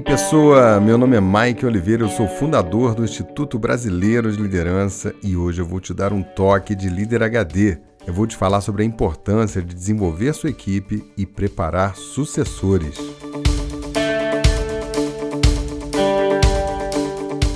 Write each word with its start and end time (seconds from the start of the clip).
pessoa, 0.00 0.78
meu 0.78 0.96
nome 0.96 1.16
é 1.16 1.20
Mike 1.20 1.66
Oliveira, 1.66 2.04
eu 2.04 2.08
sou 2.08 2.28
fundador 2.28 2.94
do 2.94 3.02
Instituto 3.02 3.58
Brasileiro 3.58 4.30
de 4.30 4.40
Liderança 4.40 5.12
e 5.20 5.36
hoje 5.36 5.60
eu 5.60 5.66
vou 5.66 5.80
te 5.80 5.92
dar 5.92 6.12
um 6.12 6.22
toque 6.22 6.76
de 6.76 6.88
líder 6.88 7.24
HD. 7.24 7.78
Eu 8.06 8.14
vou 8.14 8.24
te 8.24 8.36
falar 8.36 8.60
sobre 8.60 8.84
a 8.84 8.86
importância 8.86 9.60
de 9.60 9.74
desenvolver 9.74 10.32
sua 10.32 10.50
equipe 10.50 11.02
e 11.16 11.26
preparar 11.26 11.96
sucessores. 11.96 12.96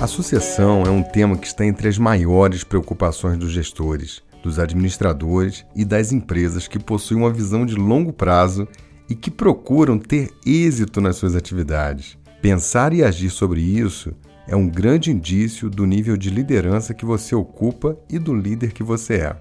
A 0.00 0.08
sucessão 0.08 0.82
é 0.82 0.90
um 0.90 1.04
tema 1.04 1.36
que 1.36 1.46
está 1.46 1.64
entre 1.64 1.86
as 1.86 1.98
maiores 1.98 2.64
preocupações 2.64 3.38
dos 3.38 3.52
gestores, 3.52 4.24
dos 4.42 4.58
administradores 4.58 5.64
e 5.72 5.84
das 5.84 6.10
empresas 6.10 6.66
que 6.66 6.80
possuem 6.80 7.20
uma 7.20 7.32
visão 7.32 7.64
de 7.64 7.76
longo 7.76 8.12
prazo 8.12 8.66
e 9.08 9.14
que 9.14 9.30
procuram 9.30 9.98
ter 9.98 10.30
êxito 10.44 11.00
nas 11.00 11.16
suas 11.16 11.34
atividades. 11.34 12.18
Pensar 12.42 12.92
e 12.92 13.02
agir 13.02 13.30
sobre 13.30 13.60
isso 13.60 14.14
é 14.46 14.54
um 14.54 14.68
grande 14.68 15.10
indício 15.10 15.68
do 15.68 15.84
nível 15.84 16.16
de 16.16 16.30
liderança 16.30 16.94
que 16.94 17.04
você 17.04 17.34
ocupa 17.34 17.98
e 18.08 18.18
do 18.18 18.34
líder 18.34 18.72
que 18.72 18.82
você 18.82 19.14
é. 19.14 19.36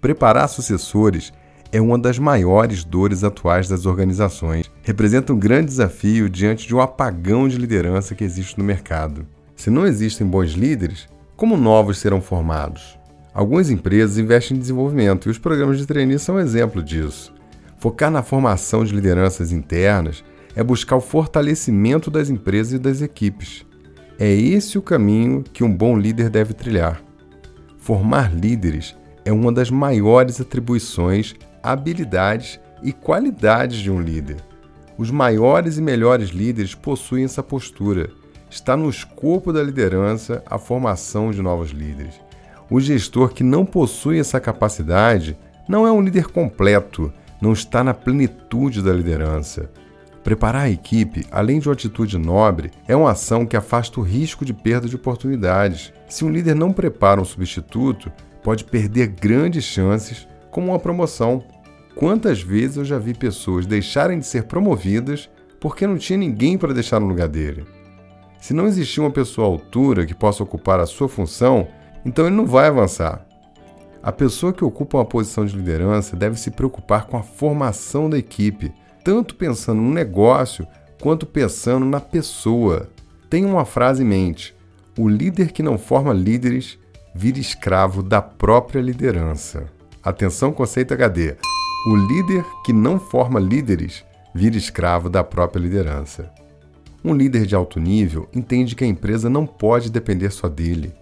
Preparar 0.00 0.48
sucessores 0.48 1.32
é 1.72 1.80
uma 1.80 1.98
das 1.98 2.18
maiores 2.18 2.84
dores 2.84 3.24
atuais 3.24 3.68
das 3.68 3.86
organizações. 3.86 4.70
Representa 4.82 5.32
um 5.32 5.38
grande 5.38 5.66
desafio 5.66 6.30
diante 6.30 6.66
de 6.66 6.74
um 6.74 6.80
apagão 6.80 7.48
de 7.48 7.58
liderança 7.58 8.14
que 8.14 8.22
existe 8.22 8.58
no 8.58 8.64
mercado. 8.64 9.26
Se 9.56 9.70
não 9.70 9.86
existem 9.86 10.26
bons 10.26 10.52
líderes, 10.52 11.08
como 11.36 11.56
novos 11.56 11.98
serão 11.98 12.20
formados? 12.20 12.98
Algumas 13.34 13.68
empresas 13.68 14.16
investem 14.16 14.56
em 14.56 14.60
desenvolvimento 14.60 15.28
e 15.28 15.30
os 15.30 15.38
programas 15.38 15.78
de 15.78 15.86
trainee 15.86 16.18
são 16.18 16.36
um 16.36 16.40
exemplo 16.40 16.82
disso. 16.82 17.34
Focar 17.86 18.10
na 18.10 18.20
formação 18.20 18.84
de 18.84 18.92
lideranças 18.92 19.52
internas 19.52 20.24
é 20.56 20.64
buscar 20.64 20.96
o 20.96 21.00
fortalecimento 21.00 22.10
das 22.10 22.28
empresas 22.28 22.72
e 22.72 22.78
das 22.80 23.00
equipes. 23.00 23.64
É 24.18 24.28
esse 24.28 24.76
o 24.76 24.82
caminho 24.82 25.44
que 25.52 25.62
um 25.62 25.72
bom 25.72 25.96
líder 25.96 26.28
deve 26.28 26.52
trilhar. 26.52 27.00
Formar 27.78 28.34
líderes 28.34 28.96
é 29.24 29.32
uma 29.32 29.52
das 29.52 29.70
maiores 29.70 30.40
atribuições, 30.40 31.36
habilidades 31.62 32.58
e 32.82 32.92
qualidades 32.92 33.78
de 33.78 33.88
um 33.88 34.00
líder. 34.00 34.38
Os 34.98 35.12
maiores 35.12 35.78
e 35.78 35.80
melhores 35.80 36.30
líderes 36.30 36.74
possuem 36.74 37.22
essa 37.22 37.40
postura. 37.40 38.10
Está 38.50 38.76
no 38.76 38.90
escopo 38.90 39.52
da 39.52 39.62
liderança 39.62 40.42
a 40.44 40.58
formação 40.58 41.30
de 41.30 41.40
novos 41.40 41.70
líderes. 41.70 42.20
O 42.68 42.80
gestor 42.80 43.32
que 43.32 43.44
não 43.44 43.64
possui 43.64 44.18
essa 44.18 44.40
capacidade 44.40 45.38
não 45.68 45.86
é 45.86 45.92
um 45.92 46.02
líder 46.02 46.26
completo, 46.26 47.12
não 47.40 47.52
está 47.52 47.82
na 47.82 47.94
plenitude 47.94 48.82
da 48.82 48.92
liderança. 48.92 49.70
Preparar 50.22 50.62
a 50.62 50.70
equipe, 50.70 51.24
além 51.30 51.60
de 51.60 51.68
uma 51.68 51.74
atitude 51.74 52.18
nobre, 52.18 52.70
é 52.88 52.96
uma 52.96 53.12
ação 53.12 53.46
que 53.46 53.56
afasta 53.56 54.00
o 54.00 54.02
risco 54.02 54.44
de 54.44 54.52
perda 54.52 54.88
de 54.88 54.96
oportunidades. 54.96 55.92
Se 56.08 56.24
um 56.24 56.30
líder 56.30 56.54
não 56.54 56.72
prepara 56.72 57.20
um 57.20 57.24
substituto, 57.24 58.10
pode 58.42 58.64
perder 58.64 59.08
grandes 59.08 59.64
chances, 59.64 60.26
como 60.50 60.68
uma 60.68 60.78
promoção. 60.78 61.44
Quantas 61.94 62.40
vezes 62.42 62.76
eu 62.76 62.84
já 62.84 62.98
vi 62.98 63.14
pessoas 63.14 63.66
deixarem 63.66 64.18
de 64.18 64.26
ser 64.26 64.44
promovidas 64.44 65.30
porque 65.60 65.86
não 65.86 65.96
tinha 65.96 66.18
ninguém 66.18 66.58
para 66.58 66.74
deixar 66.74 67.00
no 67.00 67.06
lugar 67.06 67.28
dele? 67.28 67.64
Se 68.40 68.54
não 68.54 68.66
existir 68.66 69.00
uma 69.00 69.10
pessoa 69.10 69.46
à 69.46 69.50
altura 69.50 70.06
que 70.06 70.14
possa 70.14 70.42
ocupar 70.42 70.78
a 70.78 70.86
sua 70.86 71.08
função, 71.08 71.68
então 72.04 72.26
ele 72.26 72.36
não 72.36 72.46
vai 72.46 72.68
avançar. 72.68 73.25
A 74.06 74.12
pessoa 74.12 74.52
que 74.52 74.64
ocupa 74.64 74.98
uma 74.98 75.04
posição 75.04 75.44
de 75.44 75.56
liderança 75.56 76.14
deve 76.14 76.38
se 76.38 76.52
preocupar 76.52 77.06
com 77.06 77.16
a 77.16 77.24
formação 77.24 78.08
da 78.08 78.16
equipe 78.16 78.72
tanto 79.02 79.34
pensando 79.34 79.82
no 79.82 79.90
negócio 79.90 80.64
quanto 81.02 81.26
pensando 81.26 81.84
na 81.84 81.98
pessoa. 81.98 82.88
Tenha 83.28 83.48
uma 83.48 83.64
frase 83.64 84.04
em 84.04 84.06
mente: 84.06 84.54
o 84.96 85.08
líder 85.08 85.50
que 85.50 85.60
não 85.60 85.76
forma 85.76 86.12
líderes 86.12 86.78
vira 87.12 87.40
escravo 87.40 88.00
da 88.00 88.22
própria 88.22 88.80
liderança. 88.80 89.66
Atenção, 90.00 90.52
conceito 90.52 90.94
HD. 90.94 91.34
O 91.88 91.96
líder 91.96 92.44
que 92.64 92.72
não 92.72 93.00
forma 93.00 93.40
líderes 93.40 94.04
vira 94.32 94.56
escravo 94.56 95.10
da 95.10 95.24
própria 95.24 95.60
liderança. 95.60 96.32
Um 97.04 97.12
líder 97.12 97.44
de 97.44 97.56
alto 97.56 97.80
nível 97.80 98.28
entende 98.32 98.76
que 98.76 98.84
a 98.84 98.86
empresa 98.86 99.28
não 99.28 99.44
pode 99.44 99.90
depender 99.90 100.30
só 100.30 100.48
dele. 100.48 100.94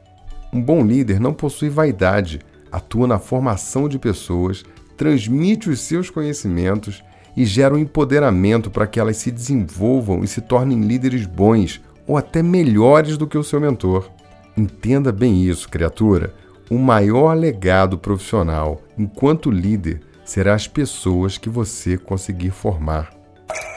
Um 0.51 0.63
bom 0.63 0.83
líder 0.83 1.21
não 1.21 1.35
possui 1.35 1.69
vaidade, 1.69 2.41
atua 2.77 3.07
na 3.07 3.19
formação 3.19 3.89
de 3.89 3.99
pessoas, 3.99 4.65
transmite 4.97 5.71
os 5.71 5.81
seus 5.81 6.11
conhecimentos 6.11 7.03
e 7.37 7.45
gera 7.45 7.75
um 7.75 7.79
empoderamento 7.79 8.71
para 8.71 8.87
que 8.87 8.99
elas 8.99 9.17
se 9.17 9.31
desenvolvam 9.31 10.23
e 10.23 10.29
se 10.29 10.41
tornem 10.41 10.81
líderes 10.81 11.27
bons 11.27 11.81
ou 12.07 12.17
até 12.17 12.43
melhores 12.43 13.17
do 13.17 13.27
que 13.27 13.39
o 13.39 13.45
seu 13.45 13.61
mentor. 13.61 14.11
Entenda 14.57 15.11
bem 15.11 15.45
isso, 15.45 15.69
criatura. 15.69 16.35
O 16.71 16.79
maior 16.79 17.37
legado 17.37 17.99
profissional 17.99 18.83
enquanto 18.97 19.51
líder 19.51 20.01
será 20.25 20.55
as 20.55 20.67
pessoas 20.67 21.37
que 21.37 21.49
você 21.49 21.99
conseguir 21.99 22.51
formar. 22.51 23.11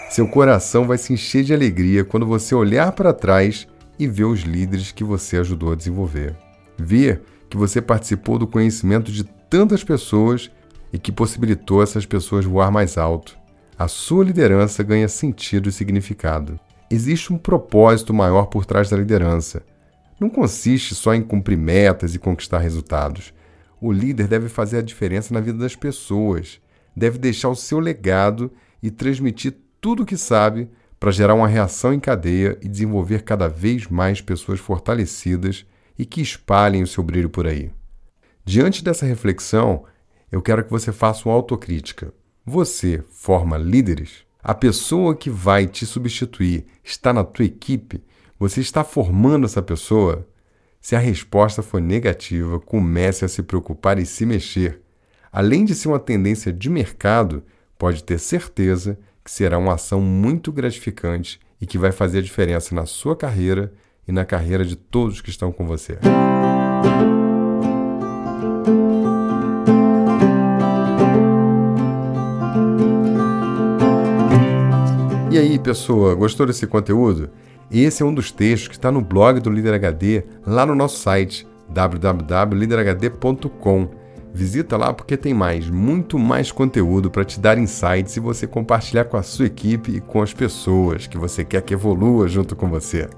Seu 0.09 0.27
coração 0.27 0.87
vai 0.87 0.97
se 0.97 1.13
encher 1.13 1.43
de 1.43 1.53
alegria 1.53 2.05
quando 2.05 2.25
você 2.25 2.55
olhar 2.55 2.91
para 2.93 3.13
trás 3.13 3.67
e 3.99 4.07
ver 4.07 4.23
os 4.23 4.41
líderes 4.41 4.91
que 4.91 5.03
você 5.03 5.37
ajudou 5.37 5.73
a 5.73 5.75
desenvolver. 5.75 6.35
Ver 6.77 7.21
que 7.49 7.57
você 7.57 7.81
participou 7.81 8.37
do 8.37 8.47
conhecimento 8.47 9.11
de 9.11 9.23
tantas 9.23 9.83
pessoas 9.83 10.51
e 10.91 10.97
que 10.97 11.11
possibilitou 11.11 11.81
essas 11.81 12.05
pessoas 12.05 12.45
voar 12.45 12.71
mais 12.71 12.97
alto 12.97 13.37
a 13.79 13.87
sua 13.87 14.25
liderança 14.25 14.81
ganha 14.81 15.07
sentido 15.07 15.69
e 15.69 15.71
significado. 15.71 16.59
Existe 16.89 17.31
um 17.31 17.37
propósito 17.37 18.11
maior 18.11 18.47
por 18.47 18.65
trás 18.65 18.89
da 18.89 18.97
liderança. 18.97 19.61
Não 20.19 20.31
consiste 20.31 20.95
só 20.95 21.13
em 21.13 21.21
cumprir 21.21 21.57
metas 21.57 22.15
e 22.15 22.19
conquistar 22.19 22.57
resultados. 22.57 23.31
O 23.79 23.91
líder 23.91 24.27
deve 24.27 24.49
fazer 24.49 24.79
a 24.79 24.81
diferença 24.81 25.31
na 25.31 25.39
vida 25.39 25.59
das 25.59 25.75
pessoas, 25.75 26.59
deve 26.95 27.19
deixar 27.19 27.49
o 27.49 27.55
seu 27.55 27.79
legado 27.79 28.51
e 28.81 28.89
transmitir 28.89 29.53
tudo 29.79 30.01
o 30.01 30.05
que 30.07 30.17
sabe 30.17 30.67
para 30.99 31.11
gerar 31.11 31.35
uma 31.35 31.47
reação 31.47 31.93
em 31.93 31.99
cadeia 31.99 32.57
e 32.63 32.67
desenvolver 32.67 33.21
cada 33.21 33.47
vez 33.47 33.85
mais 33.85 34.21
pessoas 34.21 34.59
fortalecidas 34.59 35.67
e 35.97 36.05
que 36.05 36.21
espalhem 36.21 36.83
o 36.83 36.87
seu 36.87 37.03
brilho 37.03 37.29
por 37.29 37.47
aí. 37.47 37.71
Diante 38.45 38.83
dessa 38.83 39.05
reflexão, 39.05 39.85
eu 40.31 40.41
quero 40.41 40.63
que 40.63 40.71
você 40.71 40.91
faça 40.91 41.27
uma 41.27 41.35
autocrítica. 41.35 42.13
Você 42.45 43.03
forma 43.11 43.57
líderes? 43.57 44.25
A 44.41 44.53
pessoa 44.53 45.15
que 45.15 45.29
vai 45.29 45.67
te 45.67 45.85
substituir 45.85 46.65
está 46.83 47.11
na 47.11 47.23
tua 47.23 47.45
equipe? 47.45 48.03
Você 48.39 48.61
está 48.61 48.83
formando 48.83 49.45
essa 49.45 49.61
pessoa? 49.61 50.27
Se 50.79 50.95
a 50.95 50.99
resposta 50.99 51.61
for 51.61 51.81
negativa, 51.81 52.59
comece 52.59 53.25
a 53.25 53.27
se 53.27 53.43
preocupar 53.43 53.99
e 53.99 54.05
se 54.05 54.25
mexer. 54.25 54.81
Além 55.31 55.65
de 55.65 55.75
ser 55.75 55.89
uma 55.89 55.99
tendência 55.99 56.53
de 56.53 56.69
mercado, 56.69 57.43
pode 57.77 58.03
ter 58.03 58.19
certeza 58.19 58.97
que 59.23 59.31
será 59.31 59.57
uma 59.57 59.73
ação 59.73 59.99
muito 59.99 60.51
gratificante 60.51 61.39
e 61.59 61.65
que 61.65 61.77
vai 61.77 61.91
fazer 61.91 62.19
a 62.19 62.21
diferença 62.21 62.73
na 62.73 62.85
sua 62.85 63.15
carreira 63.15 63.73
e 64.07 64.11
na 64.11 64.23
carreira 64.23 64.63
de 64.63 64.75
todos 64.75 65.21
que 65.21 65.29
estão 65.29 65.51
com 65.51 65.65
você. 65.65 65.97
E 75.29 75.37
aí, 75.37 75.59
pessoa, 75.59 76.15
gostou 76.15 76.47
desse 76.47 76.65
conteúdo? 76.65 77.29
Esse 77.69 78.01
é 78.01 78.05
um 78.05 78.13
dos 78.13 78.31
textos 78.31 78.69
que 78.69 78.75
está 78.75 78.89
no 78.91 79.01
blog 79.01 79.41
do 79.41 79.51
Líder 79.51 79.73
HD, 79.73 80.23
lá 80.45 80.65
no 80.65 80.73
nosso 80.73 80.99
site 80.99 81.45
www.liderhd.com. 81.69 83.89
Visita 84.33 84.77
lá 84.77 84.93
porque 84.93 85.17
tem 85.17 85.33
mais, 85.33 85.69
muito 85.69 86.17
mais 86.17 86.49
conteúdo 86.51 87.11
para 87.11 87.25
te 87.25 87.39
dar 87.39 87.57
insights 87.57 88.15
e 88.15 88.19
você 88.19 88.45
compartilhar 88.47 89.05
com 89.05 89.17
a 89.17 89.23
sua 89.23 89.47
equipe 89.47 89.97
e 89.97 90.01
com 90.01 90.21
as 90.21 90.33
pessoas 90.33 91.07
que 91.07 91.17
você 91.17 91.43
quer 91.43 91.61
que 91.61 91.73
evolua 91.73 92.27
junto 92.27 92.55
com 92.55 92.69
você. 92.69 93.09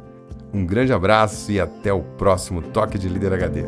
Um 0.53 0.65
grande 0.65 0.91
abraço 0.91 1.51
e 1.51 1.59
até 1.59 1.93
o 1.93 2.01
próximo 2.01 2.61
Toque 2.61 2.97
de 2.97 3.07
Líder 3.07 3.33
HD. 3.33 3.65